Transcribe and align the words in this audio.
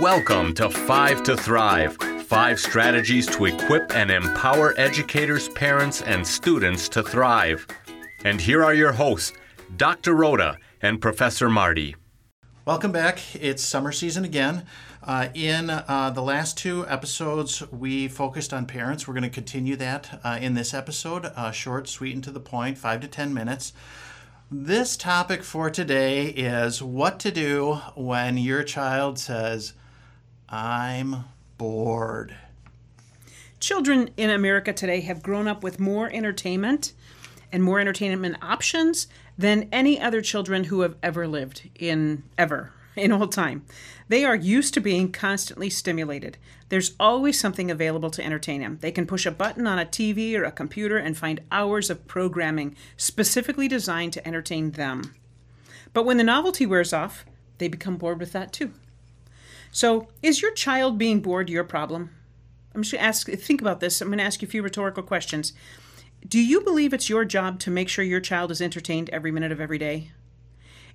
Welcome 0.00 0.54
to 0.54 0.70
Five 0.70 1.24
to 1.24 1.36
Thrive 1.36 1.96
five 2.28 2.60
strategies 2.60 3.26
to 3.26 3.46
equip 3.46 3.92
and 3.96 4.12
empower 4.12 4.72
educators, 4.78 5.48
parents, 5.48 6.02
and 6.02 6.24
students 6.24 6.88
to 6.90 7.02
thrive. 7.02 7.66
And 8.22 8.40
here 8.40 8.62
are 8.62 8.74
your 8.74 8.92
hosts, 8.92 9.32
Dr. 9.76 10.14
Rhoda 10.14 10.58
and 10.82 11.00
Professor 11.00 11.48
Marty. 11.48 11.96
Welcome 12.64 12.92
back. 12.92 13.34
It's 13.34 13.64
summer 13.64 13.90
season 13.90 14.24
again. 14.24 14.66
Uh, 15.02 15.30
in 15.34 15.68
uh, 15.70 16.12
the 16.14 16.22
last 16.22 16.56
two 16.56 16.86
episodes, 16.86 17.68
we 17.72 18.06
focused 18.06 18.52
on 18.52 18.66
parents. 18.66 19.08
We're 19.08 19.14
going 19.14 19.24
to 19.24 19.30
continue 19.30 19.74
that 19.76 20.20
uh, 20.22 20.38
in 20.40 20.54
this 20.54 20.74
episode, 20.74 21.24
uh, 21.24 21.50
short, 21.50 21.88
sweet, 21.88 22.14
and 22.14 22.22
to 22.22 22.30
the 22.30 22.40
point, 22.40 22.78
five 22.78 23.00
to 23.00 23.08
10 23.08 23.34
minutes. 23.34 23.72
This 24.50 24.96
topic 24.96 25.42
for 25.42 25.70
today 25.70 26.26
is 26.26 26.82
what 26.82 27.18
to 27.20 27.30
do 27.30 27.80
when 27.94 28.38
your 28.38 28.62
child 28.62 29.18
says, 29.18 29.74
I'm 30.50 31.24
bored. 31.58 32.34
Children 33.60 34.10
in 34.16 34.30
America 34.30 34.72
today 34.72 35.00
have 35.02 35.22
grown 35.22 35.46
up 35.46 35.62
with 35.62 35.78
more 35.78 36.10
entertainment 36.10 36.92
and 37.52 37.62
more 37.62 37.80
entertainment 37.80 38.36
options 38.42 39.08
than 39.36 39.68
any 39.70 40.00
other 40.00 40.22
children 40.22 40.64
who 40.64 40.80
have 40.80 40.96
ever 41.02 41.26
lived 41.26 41.68
in 41.78 42.22
ever 42.38 42.72
in 42.96 43.12
all 43.12 43.28
time. 43.28 43.64
They 44.08 44.24
are 44.24 44.34
used 44.34 44.72
to 44.74 44.80
being 44.80 45.12
constantly 45.12 45.68
stimulated. 45.68 46.38
There's 46.70 46.94
always 46.98 47.38
something 47.38 47.70
available 47.70 48.10
to 48.10 48.24
entertain 48.24 48.60
them. 48.60 48.78
They 48.80 48.90
can 48.90 49.06
push 49.06 49.26
a 49.26 49.30
button 49.30 49.66
on 49.66 49.78
a 49.78 49.84
TV 49.84 50.34
or 50.34 50.44
a 50.44 50.52
computer 50.52 50.96
and 50.96 51.16
find 51.16 51.40
hours 51.52 51.90
of 51.90 52.06
programming 52.06 52.74
specifically 52.96 53.68
designed 53.68 54.14
to 54.14 54.26
entertain 54.26 54.72
them. 54.72 55.14
But 55.92 56.04
when 56.04 56.16
the 56.16 56.24
novelty 56.24 56.64
wears 56.64 56.92
off, 56.92 57.24
they 57.58 57.68
become 57.68 57.96
bored 57.96 58.18
with 58.18 58.32
that 58.32 58.52
too. 58.52 58.72
So, 59.70 60.08
is 60.22 60.42
your 60.42 60.52
child 60.52 60.98
being 60.98 61.20
bored 61.20 61.50
your 61.50 61.64
problem? 61.64 62.10
I'm 62.74 62.82
just 62.82 62.92
going 62.92 63.02
to 63.02 63.06
ask, 63.08 63.28
think 63.28 63.60
about 63.60 63.80
this. 63.80 64.00
I'm 64.00 64.08
going 64.08 64.18
to 64.18 64.24
ask 64.24 64.40
you 64.40 64.48
a 64.48 64.50
few 64.50 64.62
rhetorical 64.62 65.02
questions. 65.02 65.52
Do 66.26 66.40
you 66.40 66.60
believe 66.60 66.92
it's 66.92 67.08
your 67.08 67.24
job 67.24 67.60
to 67.60 67.70
make 67.70 67.88
sure 67.88 68.04
your 68.04 68.20
child 68.20 68.50
is 68.50 68.60
entertained 68.60 69.10
every 69.10 69.30
minute 69.30 69.52
of 69.52 69.60
every 69.60 69.78
day? 69.78 70.10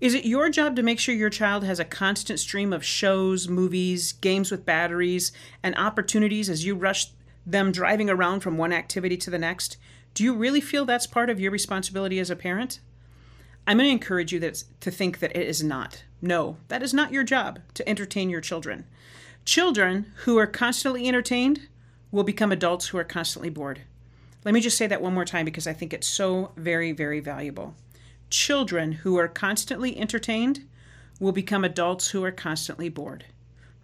Is 0.00 0.14
it 0.14 0.24
your 0.24 0.48
job 0.48 0.76
to 0.76 0.82
make 0.82 0.98
sure 0.98 1.14
your 1.14 1.30
child 1.30 1.62
has 1.64 1.78
a 1.78 1.84
constant 1.84 2.40
stream 2.40 2.72
of 2.72 2.84
shows, 2.84 3.48
movies, 3.48 4.12
games 4.12 4.50
with 4.50 4.64
batteries, 4.64 5.30
and 5.62 5.76
opportunities 5.76 6.48
as 6.48 6.64
you 6.64 6.74
rush 6.74 7.08
them 7.44 7.70
driving 7.70 8.08
around 8.08 8.40
from 8.40 8.56
one 8.56 8.72
activity 8.72 9.18
to 9.18 9.30
the 9.30 9.38
next? 9.38 9.76
Do 10.14 10.24
you 10.24 10.34
really 10.34 10.60
feel 10.60 10.86
that's 10.86 11.06
part 11.06 11.28
of 11.28 11.38
your 11.38 11.52
responsibility 11.52 12.18
as 12.18 12.30
a 12.30 12.36
parent? 12.36 12.80
I'm 13.70 13.76
going 13.76 13.86
to 13.86 13.92
encourage 13.92 14.32
you 14.32 14.40
that, 14.40 14.64
to 14.80 14.90
think 14.90 15.20
that 15.20 15.36
it 15.36 15.46
is 15.46 15.62
not. 15.62 16.02
No, 16.20 16.56
that 16.66 16.82
is 16.82 16.92
not 16.92 17.12
your 17.12 17.22
job 17.22 17.60
to 17.74 17.88
entertain 17.88 18.28
your 18.28 18.40
children. 18.40 18.84
Children 19.44 20.10
who 20.24 20.38
are 20.38 20.46
constantly 20.48 21.06
entertained 21.06 21.68
will 22.10 22.24
become 22.24 22.50
adults 22.50 22.88
who 22.88 22.98
are 22.98 23.04
constantly 23.04 23.48
bored. 23.48 23.82
Let 24.44 24.54
me 24.54 24.60
just 24.60 24.76
say 24.76 24.88
that 24.88 25.00
one 25.00 25.14
more 25.14 25.24
time 25.24 25.44
because 25.44 25.68
I 25.68 25.72
think 25.72 25.92
it's 25.92 26.08
so 26.08 26.50
very, 26.56 26.90
very 26.90 27.20
valuable. 27.20 27.76
Children 28.28 28.90
who 28.90 29.16
are 29.18 29.28
constantly 29.28 29.96
entertained 29.96 30.66
will 31.20 31.30
become 31.30 31.62
adults 31.62 32.08
who 32.08 32.24
are 32.24 32.32
constantly 32.32 32.88
bored. 32.88 33.26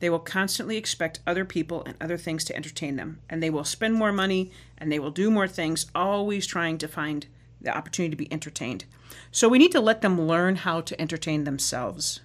They 0.00 0.08
will 0.08 0.18
constantly 0.18 0.78
expect 0.78 1.20
other 1.26 1.44
people 1.44 1.82
and 1.84 1.96
other 2.00 2.16
things 2.16 2.42
to 2.44 2.56
entertain 2.56 2.96
them, 2.96 3.20
and 3.28 3.42
they 3.42 3.50
will 3.50 3.64
spend 3.64 3.96
more 3.96 4.12
money 4.12 4.50
and 4.78 4.90
they 4.90 4.98
will 4.98 5.10
do 5.10 5.30
more 5.30 5.46
things, 5.46 5.90
always 5.94 6.46
trying 6.46 6.78
to 6.78 6.88
find 6.88 7.26
the 7.64 7.76
opportunity 7.76 8.10
to 8.10 8.16
be 8.16 8.32
entertained. 8.32 8.84
So 9.30 9.48
we 9.48 9.58
need 9.58 9.72
to 9.72 9.80
let 9.80 10.00
them 10.00 10.20
learn 10.20 10.56
how 10.56 10.80
to 10.82 11.00
entertain 11.00 11.44
themselves. 11.44 12.20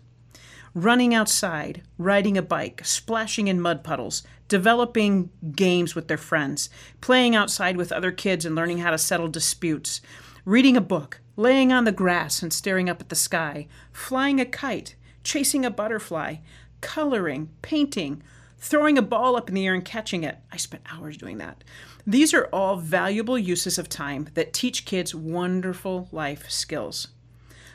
Running 0.76 1.14
outside, 1.14 1.82
riding 1.98 2.38
a 2.38 2.42
bike, 2.42 2.82
splashing 2.86 3.48
in 3.48 3.60
mud 3.60 3.84
puddles, 3.84 4.23
developing 4.48 5.30
games 5.55 5.95
with 5.95 6.08
their 6.08 6.17
friends, 6.17 6.70
playing 7.02 7.36
outside 7.36 7.78
with 7.78 7.92
other 7.92 8.11
kids 8.11 8.45
and 8.45 8.55
learning 8.55 8.80
how 8.80 8.92
to 8.92 8.98
settle 8.98 9.28
disputes, 9.28 10.02
reading 10.45 10.78
a 10.78 10.82
book, 10.82 11.22
laying 11.36 11.72
on 11.72 11.86
the 11.86 11.92
grass 11.92 12.44
and 12.44 12.54
staring 12.54 12.89
up 12.89 13.02
at 13.02 13.10
the 13.10 13.16
sky, 13.16 13.67
flying 13.92 14.39
a 14.39 14.45
kite, 14.45 14.95
chasing 15.23 15.66
a 15.66 15.72
butterfly, 15.72 16.36
coloring, 16.82 17.49
painting, 17.61 18.22
throwing 18.59 18.97
a 18.97 19.02
ball 19.02 19.36
up 19.36 19.49
in 19.49 19.55
the 19.55 19.65
air 19.65 19.73
and 19.73 19.86
catching 19.86 20.23
it. 20.23 20.37
I 20.52 20.58
spent 20.58 20.83
hours 20.92 21.17
doing 21.17 21.37
that. 21.37 21.64
These 22.05 22.33
are 22.33 22.45
all 22.52 22.77
valuable 22.77 23.37
uses 23.37 23.77
of 23.77 23.89
time 23.89 24.30
that 24.33 24.53
teach 24.53 24.86
kids 24.86 25.15
wonderful 25.15 26.09
life 26.11 26.49
skills. 26.49 27.09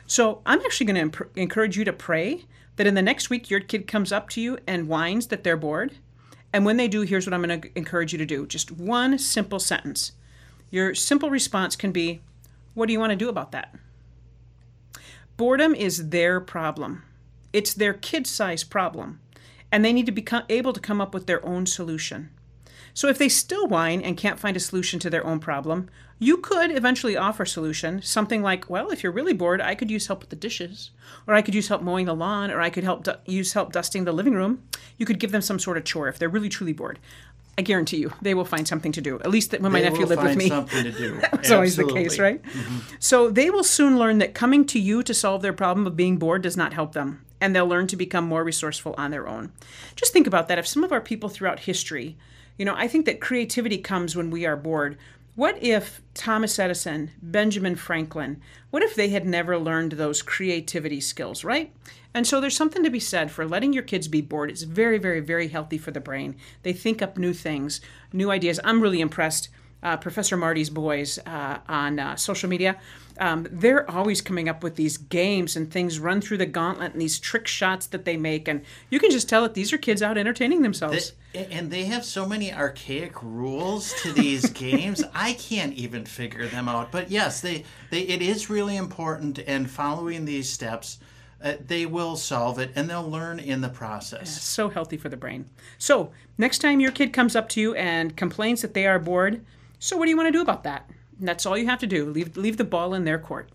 So, 0.07 0.41
I'm 0.45 0.61
actually 0.61 0.85
going 0.85 0.95
to 0.95 1.01
imp- 1.01 1.37
encourage 1.37 1.77
you 1.77 1.85
to 1.85 1.93
pray 1.93 2.45
that 2.75 2.87
in 2.87 2.93
the 2.93 3.01
next 3.01 3.29
week 3.29 3.49
your 3.49 3.59
kid 3.59 3.87
comes 3.87 4.11
up 4.11 4.29
to 4.29 4.41
you 4.41 4.57
and 4.67 4.87
whines 4.87 5.27
that 5.27 5.43
they're 5.43 5.57
bored. 5.57 5.95
And 6.53 6.65
when 6.65 6.77
they 6.77 6.87
do, 6.87 7.01
here's 7.01 7.25
what 7.25 7.33
I'm 7.33 7.41
going 7.41 7.61
to 7.61 7.69
encourage 7.75 8.13
you 8.13 8.17
to 8.19 8.25
do 8.25 8.45
just 8.45 8.71
one 8.71 9.17
simple 9.17 9.59
sentence. 9.59 10.13
Your 10.71 10.95
simple 10.95 11.29
response 11.29 11.75
can 11.75 11.91
be, 11.91 12.21
What 12.73 12.87
do 12.87 12.93
you 12.93 12.99
want 12.99 13.11
to 13.11 13.15
do 13.15 13.29
about 13.29 13.51
that? 13.51 13.73
Boredom 15.37 15.75
is 15.75 16.09
their 16.09 16.39
problem, 16.39 17.03
it's 17.51 17.73
their 17.73 17.93
kid 17.93 18.25
size 18.25 18.63
problem, 18.63 19.19
and 19.75 19.83
they 19.83 19.91
need 19.91 20.05
to 20.05 20.11
be 20.13 20.25
able 20.47 20.71
to 20.71 20.79
come 20.79 21.01
up 21.01 21.13
with 21.13 21.27
their 21.27 21.45
own 21.45 21.65
solution. 21.65 22.29
So 22.93 23.09
if 23.09 23.17
they 23.17 23.27
still 23.27 23.67
whine 23.67 24.01
and 24.01 24.15
can't 24.15 24.39
find 24.39 24.55
a 24.55 24.59
solution 24.61 25.01
to 25.01 25.09
their 25.09 25.25
own 25.25 25.39
problem, 25.39 25.89
you 26.17 26.37
could 26.37 26.71
eventually 26.71 27.17
offer 27.17 27.43
a 27.43 27.47
solution, 27.47 28.01
something 28.01 28.41
like, 28.41 28.69
well, 28.69 28.89
if 28.89 29.03
you're 29.03 29.11
really 29.11 29.33
bored, 29.33 29.59
I 29.59 29.75
could 29.75 29.91
use 29.91 30.07
help 30.07 30.21
with 30.21 30.29
the 30.29 30.37
dishes, 30.37 30.91
or 31.27 31.33
I 31.33 31.41
could 31.41 31.53
use 31.53 31.67
help 31.67 31.81
mowing 31.81 32.05
the 32.05 32.15
lawn, 32.15 32.51
or 32.51 32.61
I 32.61 32.69
could 32.69 32.85
help 32.85 33.05
use 33.25 33.51
help 33.51 33.73
dusting 33.73 34.05
the 34.05 34.13
living 34.13 34.33
room. 34.33 34.63
You 34.97 35.05
could 35.05 35.19
give 35.19 35.33
them 35.33 35.41
some 35.41 35.59
sort 35.59 35.75
of 35.75 35.83
chore 35.83 36.07
if 36.07 36.17
they're 36.17 36.29
really 36.29 36.47
truly 36.47 36.71
bored. 36.71 36.97
I 37.57 37.61
guarantee 37.61 37.97
you, 37.97 38.13
they 38.21 38.33
will 38.33 38.45
find 38.45 38.65
something 38.65 38.93
to 38.93 39.01
do. 39.01 39.19
At 39.19 39.29
least 39.29 39.51
when 39.51 39.73
my 39.73 39.81
They 39.81 39.89
nephew 39.89 40.05
lived 40.05 40.21
with 40.21 40.29
find 40.29 40.37
me, 40.37 40.47
something 40.47 40.85
to 40.85 40.91
do. 40.93 41.19
that's 41.19 41.51
always 41.51 41.75
the 41.75 41.91
case, 41.91 42.17
right? 42.17 42.41
Mm-hmm. 42.41 42.95
So 42.99 43.29
they 43.29 43.49
will 43.49 43.65
soon 43.65 43.99
learn 43.99 44.19
that 44.19 44.33
coming 44.33 44.63
to 44.67 44.79
you 44.79 45.03
to 45.03 45.13
solve 45.13 45.41
their 45.41 45.51
problem 45.51 45.85
of 45.85 45.97
being 45.97 46.15
bored 46.15 46.43
does 46.43 46.55
not 46.55 46.71
help 46.71 46.93
them, 46.93 47.24
and 47.41 47.55
they'll 47.55 47.67
learn 47.67 47.87
to 47.87 47.95
become 47.95 48.25
more 48.25 48.43
resourceful 48.43 48.95
on 48.97 49.11
their 49.11 49.27
own. 49.27 49.51
Just 49.95 50.13
think 50.13 50.27
about 50.27 50.47
that. 50.47 50.59
If 50.59 50.67
some 50.67 50.83
of 50.83 50.91
our 50.91 51.01
people 51.01 51.29
throughout 51.29 51.59
history, 51.61 52.17
you 52.57 52.65
know, 52.65 52.75
I 52.75 52.87
think 52.87 53.05
that 53.05 53.21
creativity 53.21 53.77
comes 53.77 54.15
when 54.15 54.31
we 54.31 54.45
are 54.45 54.55
bored. 54.55 54.97
What 55.35 55.61
if 55.61 56.01
Thomas 56.13 56.57
Edison, 56.57 57.11
Benjamin 57.21 57.75
Franklin, 57.75 58.41
what 58.69 58.83
if 58.83 58.95
they 58.95 59.09
had 59.09 59.25
never 59.25 59.57
learned 59.57 59.93
those 59.93 60.21
creativity 60.21 61.01
skills, 61.01 61.43
right? 61.43 61.73
And 62.13 62.25
so 62.25 62.39
there's 62.39 62.55
something 62.55 62.83
to 62.83 62.89
be 62.89 63.01
said 63.01 63.29
for 63.29 63.45
letting 63.45 63.73
your 63.73 63.83
kids 63.83 64.07
be 64.07 64.21
bored. 64.21 64.49
It's 64.49 64.63
very, 64.63 64.97
very, 64.97 65.19
very 65.19 65.49
healthy 65.49 65.77
for 65.77 65.91
the 65.91 65.99
brain. 65.99 66.37
They 66.63 66.71
think 66.71 67.01
up 67.01 67.17
new 67.17 67.33
things, 67.33 67.81
new 68.13 68.31
ideas. 68.31 68.61
I'm 68.63 68.81
really 68.81 69.01
impressed. 69.01 69.49
Uh, 69.83 69.95
Professor 69.97 70.35
Marty's 70.35 70.71
boys 70.71 71.19
uh, 71.27 71.59
on 71.69 71.99
uh, 71.99 72.15
social 72.15 72.49
media, 72.49 72.75
um, 73.19 73.45
they're 73.51 73.89
always 73.91 74.19
coming 74.19 74.49
up 74.49 74.63
with 74.63 74.75
these 74.77 74.97
games 74.97 75.55
and 75.55 75.71
things 75.71 75.99
run 75.99 76.21
through 76.21 76.37
the 76.37 76.45
gauntlet 76.47 76.93
and 76.93 77.01
these 77.01 77.19
trick 77.19 77.45
shots 77.47 77.85
that 77.87 78.03
they 78.03 78.17
make. 78.17 78.47
And 78.47 78.63
you 78.89 78.99
can 78.99 79.11
just 79.11 79.29
tell 79.29 79.43
that 79.43 79.53
these 79.53 79.71
are 79.71 79.77
kids 79.77 80.01
out 80.01 80.17
entertaining 80.17 80.63
themselves. 80.63 81.11
They- 81.33 81.45
and 81.51 81.69
they 81.69 81.83
have 81.83 82.03
so 82.05 82.25
many 82.25 82.51
archaic 82.53 83.21
rules 83.21 83.93
to 84.01 84.11
these 84.13 84.49
games. 84.51 85.03
I 85.13 85.33
can't 85.33 85.73
even 85.73 86.05
figure 86.05 86.47
them 86.47 86.67
out. 86.69 86.91
But 86.91 87.11
yes, 87.11 87.41
they, 87.41 87.65
they 87.91 88.01
it 88.03 88.21
is 88.21 88.49
really 88.49 88.77
important. 88.77 89.39
And 89.45 89.69
following 89.69 90.23
these 90.25 90.49
steps, 90.49 90.97
uh, 91.43 91.55
they 91.67 91.85
will 91.85 92.15
solve 92.15 92.57
it, 92.57 92.71
and 92.75 92.89
they'll 92.89 93.07
learn 93.07 93.39
in 93.39 93.59
the 93.61 93.67
process. 93.69 94.41
so 94.41 94.69
healthy 94.69 94.95
for 94.97 95.09
the 95.09 95.17
brain. 95.17 95.45
So, 95.77 96.11
next 96.37 96.59
time 96.59 96.79
your 96.79 96.91
kid 96.91 97.11
comes 97.11 97.35
up 97.35 97.49
to 97.49 97.61
you 97.61 97.75
and 97.75 98.15
complains 98.15 98.61
that 98.61 98.73
they 98.73 98.87
are 98.87 98.97
bored, 98.97 99.45
so 99.85 99.97
what 99.97 100.05
do 100.05 100.09
you 100.09 100.17
want 100.17 100.25
to 100.25 100.31
do 100.31 100.41
about 100.41 100.63
that? 100.63 100.89
And 101.19 101.27
that's 101.27 101.45
all 101.45 101.55
you 101.55 101.67
have 101.67 101.77
to 101.77 101.85
do. 101.85 102.09
Leave 102.09 102.35
leave 102.35 102.57
the 102.57 102.63
ball 102.63 102.95
in 102.95 103.03
their 103.03 103.19
court. 103.19 103.51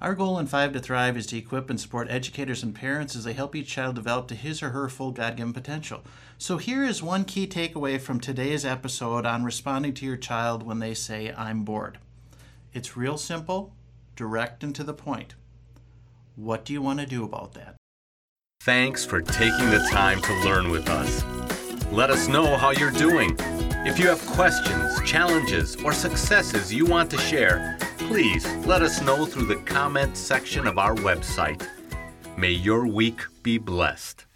Our 0.00 0.14
goal 0.14 0.38
in 0.38 0.46
Five 0.46 0.72
to 0.74 0.78
Thrive 0.78 1.16
is 1.16 1.26
to 1.26 1.36
equip 1.36 1.68
and 1.70 1.80
support 1.80 2.08
educators 2.08 2.62
and 2.62 2.72
parents 2.72 3.16
as 3.16 3.24
they 3.24 3.32
help 3.32 3.56
each 3.56 3.66
child 3.66 3.96
develop 3.96 4.28
to 4.28 4.36
his 4.36 4.62
or 4.62 4.70
her 4.70 4.88
full 4.88 5.10
God 5.10 5.36
given 5.36 5.52
potential. 5.52 6.02
So, 6.38 6.58
here 6.58 6.84
is 6.84 7.02
one 7.02 7.24
key 7.24 7.48
takeaway 7.48 8.00
from 8.00 8.20
today's 8.20 8.64
episode 8.64 9.26
on 9.26 9.42
responding 9.42 9.92
to 9.94 10.06
your 10.06 10.16
child 10.16 10.62
when 10.62 10.78
they 10.78 10.94
say, 10.94 11.34
I'm 11.36 11.64
bored. 11.64 11.98
It's 12.72 12.96
real 12.96 13.18
simple, 13.18 13.72
direct, 14.14 14.62
and 14.62 14.72
to 14.76 14.84
the 14.84 14.94
point. 14.94 15.34
What 16.36 16.64
do 16.64 16.72
you 16.72 16.80
want 16.80 17.00
to 17.00 17.06
do 17.06 17.24
about 17.24 17.54
that? 17.54 17.74
Thanks 18.62 19.04
for 19.04 19.20
taking 19.20 19.70
the 19.70 19.84
time 19.90 20.22
to 20.22 20.44
learn 20.44 20.70
with 20.70 20.88
us. 20.88 21.24
Let 21.90 22.10
us 22.10 22.28
know 22.28 22.56
how 22.56 22.70
you're 22.70 22.92
doing. 22.92 23.36
If 23.84 23.98
you 23.98 24.06
have 24.06 24.24
questions, 24.26 25.02
challenges, 25.02 25.74
or 25.82 25.92
successes 25.92 26.72
you 26.72 26.86
want 26.86 27.10
to 27.10 27.18
share, 27.18 27.76
please 27.98 28.46
let 28.64 28.80
us 28.80 29.02
know 29.02 29.26
through 29.26 29.46
the 29.46 29.56
comment 29.56 30.16
section 30.16 30.68
of 30.68 30.78
our 30.78 30.94
website. 30.94 31.66
May 32.36 32.52
your 32.52 32.86
week 32.86 33.22
be 33.42 33.58
blessed. 33.58 34.26